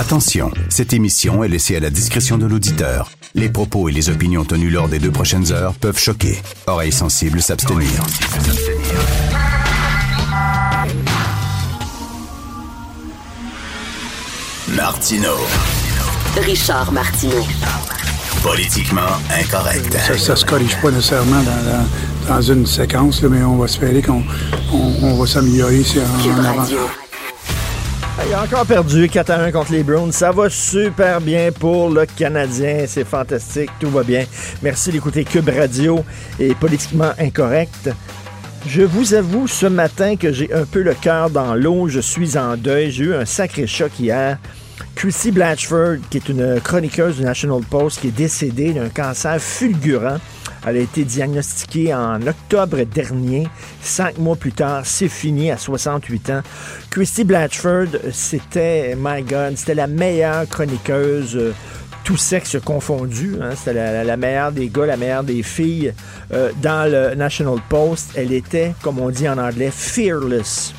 [0.00, 3.10] Attention, cette émission est laissée à la discrétion de l'auditeur.
[3.34, 6.36] Les propos et les opinions tenues lors des deux prochaines heures peuvent choquer.
[6.66, 7.88] Oreilles sensibles s'abstenir.
[14.74, 15.34] Martino.
[16.44, 17.44] Richard Martineau.
[18.42, 19.00] Politiquement
[19.40, 19.92] incorrect.
[20.06, 21.86] Ça, ça se corrige pas nécessairement dans, dans-
[22.36, 24.22] dans une séquence, là, mais on va espérer qu'on
[24.72, 26.66] on, on va s'améliorer si en, en avant.
[28.16, 28.30] Radio.
[28.30, 30.12] Il a encore perdu 4 à 1 contre les Browns.
[30.12, 32.84] Ça va super bien pour le Canadien.
[32.86, 33.70] C'est fantastique.
[33.78, 34.24] Tout va bien.
[34.62, 36.04] Merci d'écouter Cube Radio
[36.38, 37.90] et Politiquement Incorrect.
[38.66, 41.88] Je vous avoue ce matin que j'ai un peu le cœur dans l'eau.
[41.88, 42.90] Je suis en deuil.
[42.90, 44.38] J'ai eu un sacré choc hier.
[44.96, 50.18] Chrissy Blatchford, qui est une chroniqueuse du National Post, qui est décédée d'un cancer fulgurant.
[50.66, 53.46] Elle a été diagnostiquée en octobre dernier.
[53.80, 56.40] Cinq mois plus tard, c'est fini à 68 ans.
[56.90, 61.36] Christy Blatchford, c'était, my God, c'était la meilleure chroniqueuse.
[61.36, 61.52] euh,
[62.04, 63.36] tout sexe confondu.
[63.42, 63.50] hein.
[63.56, 65.92] C'était la, meilleure des gars, la meilleure des filles.
[66.32, 70.72] euh, dans le National Post, elle était, comme on dit en anglais, fearless.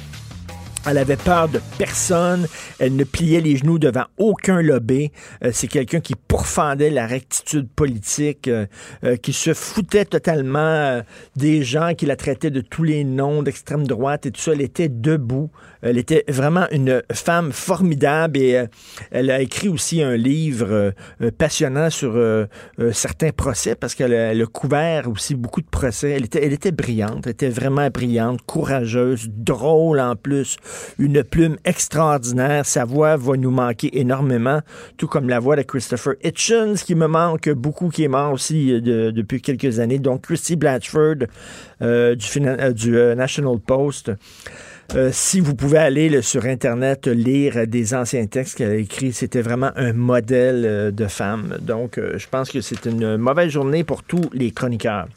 [0.86, 2.48] Elle avait peur de personne.
[2.80, 5.12] Elle ne pliait les genoux devant aucun lobby.
[5.44, 8.66] Euh, c'est quelqu'un qui pourfendait la rectitude politique, euh,
[9.04, 11.02] euh, qui se foutait totalement
[11.36, 14.54] des gens, qui la traitaient de tous les noms d'extrême droite et tout ça.
[14.54, 15.50] Elle était debout.
[15.82, 18.66] Elle était vraiment une femme formidable et
[19.12, 20.92] elle a écrit aussi un livre
[21.38, 22.20] passionnant sur
[22.92, 26.10] certains procès parce qu'elle a, couvert aussi beaucoup de procès.
[26.10, 30.58] Elle était brillante, elle était vraiment brillante, courageuse, drôle en plus,
[31.00, 32.66] une plume extraordinaire.
[32.66, 34.62] Sa voix va nous manquer énormément,
[34.98, 38.74] tout comme la voix de Christopher Hitchens qui me manque beaucoup, qui est mort aussi
[38.74, 40.00] euh, de- depuis quelques années.
[40.00, 41.28] Donc Christy Blatchford
[41.82, 44.12] euh, du, euh, National Post.
[45.12, 49.72] Si vous pouvez aller sur Internet lire des anciens textes qu'elle a écrits, c'était vraiment
[49.76, 51.58] un modèle de femme.
[51.60, 55.08] Donc, je pense que c'est une mauvaise journée pour tous les chroniqueurs.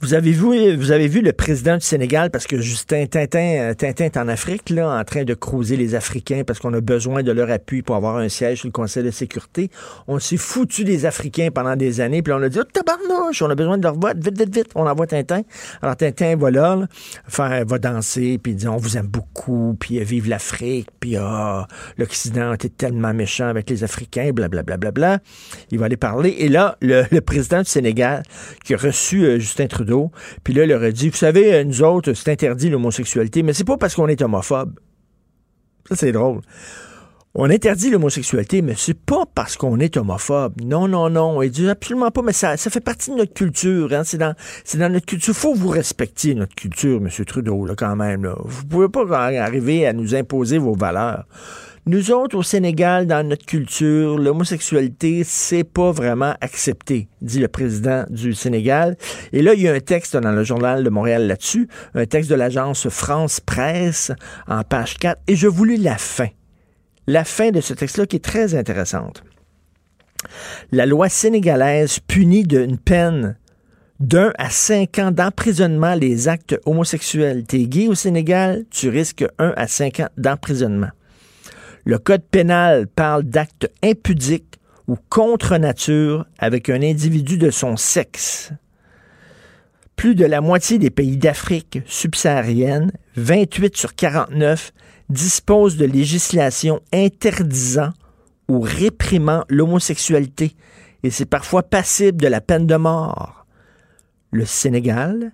[0.00, 3.74] Vous avez vu, vous avez vu le président du Sénégal parce que Justin Tintin, euh,
[3.74, 7.24] Tintin est en Afrique, là, en train de cruiser les Africains parce qu'on a besoin
[7.24, 9.70] de leur appui pour avoir un siège sur le Conseil de sécurité.
[10.06, 13.50] On s'est foutu des Africains pendant des années, puis on a dit, oh, tabarnouche, on
[13.50, 15.42] a besoin de leur voix, vite, vite, vite, on envoie Tintin.
[15.82, 16.86] Alors Tintin va là, là,
[17.26, 21.16] faire, va danser, puis il dit, on vous aime beaucoup, puis euh, vive l'Afrique, puis
[21.16, 21.66] ah,
[21.96, 24.76] l'Occident était tellement méchant avec les Africains, blablabla.
[24.76, 25.18] Bla, bla, bla.
[25.72, 26.36] Il va aller parler.
[26.38, 28.22] Et là, le, le président du Sénégal,
[28.64, 29.87] qui a reçu euh, Justin Trudeau,
[30.44, 33.52] puis là, il leur a dit, vous savez, euh, nous autres, c'est interdit l'homosexualité, mais
[33.52, 34.78] c'est pas parce qu'on est homophobe.
[35.88, 36.40] Ça, c'est drôle.
[37.34, 40.54] On interdit l'homosexualité, mais c'est pas parce qu'on est homophobe.
[40.64, 41.40] Non, non, non.
[41.42, 43.92] Il dit absolument pas, mais ça, ça fait partie de notre culture.
[43.92, 44.02] Hein.
[44.04, 44.34] C'est dans,
[44.74, 45.34] dans notre culture.
[45.34, 47.08] faut vous respecter notre culture, M.
[47.24, 48.24] Trudeau, là, quand même.
[48.24, 48.34] Là.
[48.42, 51.26] Vous pouvez pas arriver à nous imposer vos valeurs.
[51.88, 58.04] Nous autres, au Sénégal, dans notre culture, l'homosexualité, c'est pas vraiment accepté, dit le président
[58.10, 58.98] du Sénégal.
[59.32, 62.28] Et là, il y a un texte dans le journal de Montréal là-dessus, un texte
[62.28, 64.12] de l'agence France Presse
[64.48, 66.28] en page 4, et je vous lis la fin.
[67.06, 69.24] La fin de ce texte-là qui est très intéressante.
[70.70, 73.38] La loi sénégalaise punit d'une peine
[73.98, 77.44] d'un à cinq ans d'emprisonnement les actes homosexuels.
[77.46, 80.90] T'es gay au Sénégal, tu risques un à cinq ans d'emprisonnement.
[81.88, 88.52] Le code pénal parle d'actes impudiques ou contre nature avec un individu de son sexe.
[89.96, 94.74] Plus de la moitié des pays d'Afrique subsaharienne, 28 sur 49,
[95.08, 97.94] disposent de législation interdisant
[98.48, 100.56] ou réprimant l'homosexualité
[101.02, 103.46] et c'est parfois passible de la peine de mort.
[104.30, 105.32] Le Sénégal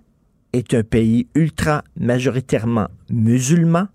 [0.53, 3.89] est un pays ultra majoritairement musulman,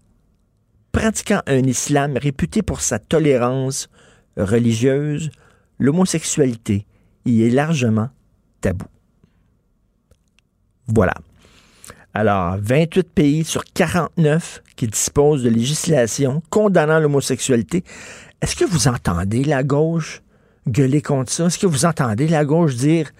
[0.92, 3.88] pratiquant un islam réputé pour sa tolérance
[4.36, 5.30] religieuse,
[5.78, 6.86] l'homosexualité
[7.24, 8.08] y est largement
[8.60, 8.86] tabou.
[10.88, 11.14] Voilà.
[12.12, 17.84] Alors, 28 pays sur 49 qui disposent de législation condamnant l'homosexualité.
[18.42, 20.22] Est-ce que vous entendez la gauche
[20.66, 21.46] gueuler contre ça?
[21.46, 23.10] Est-ce que vous entendez la gauche dire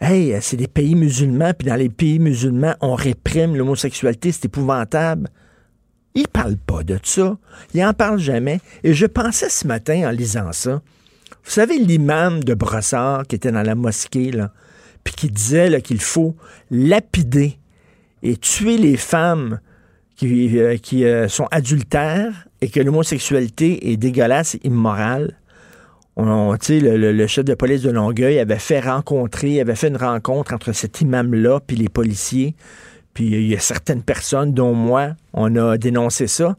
[0.00, 5.30] Hey, c'est des pays musulmans, puis dans les pays musulmans, on réprime l'homosexualité, c'est épouvantable?
[6.16, 7.36] Il parle pas de ça.
[7.74, 8.60] Il en parle jamais.
[8.82, 10.82] Et je pensais ce matin en lisant ça.
[11.44, 14.50] Vous savez, l'imam de Brossard qui était dans la mosquée, là,
[15.04, 16.34] puis qui disait qu'il faut
[16.70, 17.58] lapider
[18.22, 19.60] et tuer les femmes
[20.16, 25.36] qui, euh, euh, sont adultères et que l'homosexualité est dégueulasse et immorale.
[26.16, 29.98] On, le, le, le, chef de police de Longueuil avait fait rencontrer, avait fait une
[29.98, 32.56] rencontre entre cet imam-là puis les policiers.
[33.16, 36.54] Puis il y a certaines personnes, dont moi, on a dénoncé ça.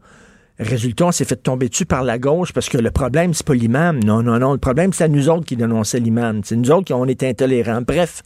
[0.58, 3.54] Résultat, on s'est fait tomber dessus par la gauche parce que le problème, c'est pas
[3.54, 4.04] l'imam.
[4.04, 4.54] Non, non, non.
[4.54, 6.42] Le problème, c'est nous autres qui dénonçaient l'imam.
[6.44, 7.84] C'est nous autres qui on été intolérants.
[7.84, 8.24] Bref,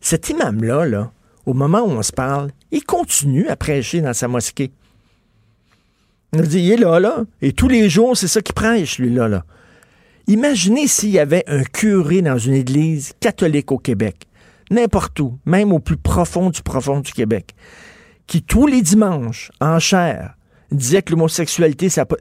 [0.00, 1.12] cet imam-là, là,
[1.46, 4.72] au moment où on se parle, il continue à prêcher dans sa mosquée.
[6.32, 7.22] Il dit, il est là, là.
[7.42, 9.44] Et tous les jours, c'est ça qu'il prêche, lui-là, là.
[10.26, 14.26] Imaginez s'il y avait un curé dans une église catholique au Québec,
[14.70, 17.54] n'importe où, même au plus profond du profond du Québec,
[18.26, 20.34] qui tous les dimanches, en chair,
[20.70, 22.16] disait que l'homosexualité, ça pas...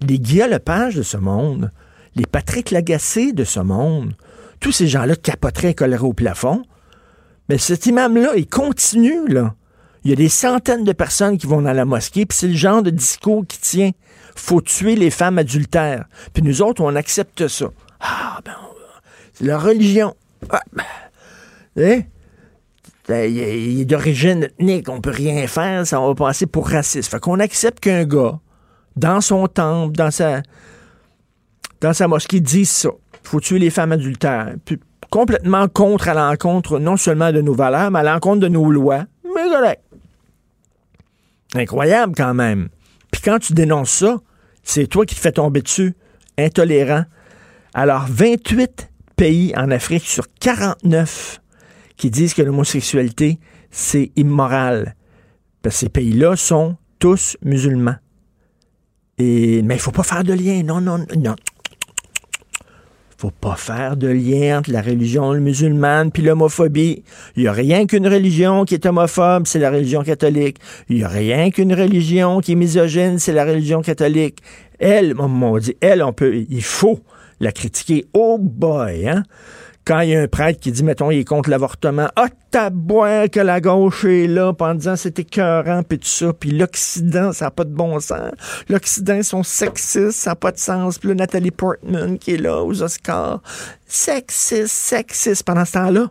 [0.00, 1.70] Les Guillaume Lepage de ce monde,
[2.16, 4.14] les Patrick Lagacé de ce monde,
[4.58, 6.62] tous ces gens-là capoteraient et au plafond.
[7.48, 9.54] Mais cet imam-là, il continue, là.
[10.04, 12.54] Il y a des centaines de personnes qui vont dans la mosquée, puis c'est le
[12.54, 13.90] genre de discours qui tient.
[14.34, 16.06] Faut tuer les femmes adultères.
[16.32, 17.66] Puis nous autres, on accepte ça.
[18.00, 18.56] Ah, ben,
[19.34, 20.14] c'est la religion.
[20.50, 20.84] Ah, ben,
[21.76, 22.04] ben,
[23.30, 27.10] il est d'origine ethnique, on peut rien faire, ça va passer pour raciste.
[27.10, 28.38] Fait qu'on accepte qu'un gars,
[28.96, 30.42] dans son temple, dans sa,
[31.80, 32.90] dans sa mosquée, dise ça.
[33.24, 34.54] Faut tuer les femmes adultères.
[34.64, 34.78] Puis
[35.10, 39.04] complètement contre à l'encontre non seulement de nos valeurs, mais à l'encontre de nos lois.
[39.34, 39.78] Mais.
[41.54, 42.68] Incroyable quand même.
[43.10, 44.18] Puis quand tu dénonces ça,
[44.62, 45.94] c'est toi qui te fais tomber dessus.
[46.38, 47.04] Intolérant.
[47.74, 51.41] Alors, 28 pays en Afrique sur 49
[52.02, 53.38] qui disent que l'homosexualité,
[53.70, 54.96] c'est immoral.
[55.62, 57.94] Parce que ces pays-là sont tous musulmans.
[59.18, 60.64] Et, mais il ne faut pas faire de lien.
[60.64, 61.36] Non, non, non
[63.16, 67.04] faut pas faire de lien entre la religion musulmane puis l'homophobie.
[67.36, 70.56] Il y a rien qu'une religion qui est homophobe, c'est la religion catholique.
[70.88, 74.40] Il y a rien qu'une religion qui est misogyne, c'est la religion catholique.
[74.80, 76.98] Elle, on dit, elle, on peut, il faut
[77.38, 78.06] la critiquer.
[78.12, 79.22] Oh boy, hein?
[79.84, 83.28] Quand il y a un prêtre qui dit, mettons, il est contre l'avortement, ah, tabouin
[83.28, 87.46] que la gauche est là, en disant c'était écœurant, puis tout ça, puis l'Occident, ça
[87.46, 88.32] n'a pas de bon sens.
[88.68, 90.98] L'Occident, ils sont sexistes, ça n'a pas de sens.
[90.98, 93.42] Puis Nathalie Portman qui est là aux Oscars,
[93.86, 95.42] sexiste, sexiste.
[95.44, 96.10] Pendant ce temps-là,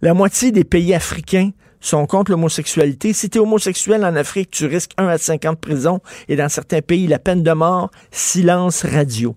[0.00, 3.12] la moitié des pays africains sont contre l'homosexualité.
[3.12, 7.06] Si tu homosexuel en Afrique, tu risques 1 à 50 prisons et dans certains pays,
[7.06, 9.36] la peine de mort, silence radio.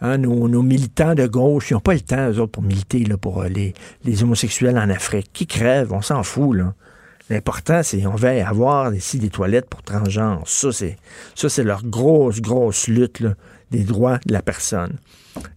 [0.00, 3.16] Hein, nos, militants de gauche, ils n'ont pas le temps, eux autres, pour militer là,
[3.16, 5.30] pour euh, les, homosexuels en Afrique.
[5.32, 6.56] Qui crèvent, on s'en fout.
[6.56, 6.74] Là.
[7.30, 10.42] L'important, c'est on va avoir ici des toilettes pour transgenres.
[10.46, 10.98] Ça, c'est
[11.34, 13.24] ça, c'est leur grosse, grosse lutte
[13.70, 14.96] des droits de la personne.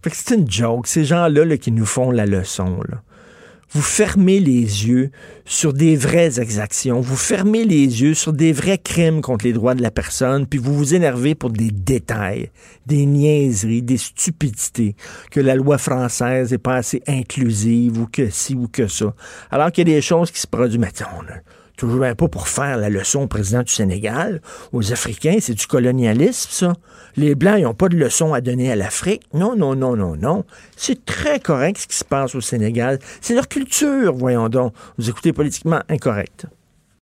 [0.02, 0.86] Fait que c'est une joke.
[0.86, 2.80] Ces gens-là là, qui nous font la leçon.
[2.88, 3.02] Là
[3.72, 5.10] vous fermez les yeux
[5.44, 9.74] sur des vraies exactions, vous fermez les yeux sur des vrais crimes contre les droits
[9.74, 12.50] de la personne, puis vous vous énervez pour des détails,
[12.86, 14.96] des niaiseries, des stupidités,
[15.30, 19.14] que la loi française est pas assez inclusive ou que ci ou que ça.
[19.50, 20.88] Alors qu'il y a des choses qui se produisent, mais
[21.80, 24.42] toujours pas pour faire la leçon au président du Sénégal,
[24.72, 26.72] aux Africains, c'est du colonialisme, ça.
[27.16, 29.22] Les Blancs, ils n'ont pas de leçon à donner à l'Afrique.
[29.34, 30.44] Non, non, non, non, non.
[30.76, 32.98] C'est très correct ce qui se passe au Sénégal.
[33.20, 34.74] C'est leur culture, voyons donc.
[34.98, 36.46] Vous écoutez politiquement incorrect.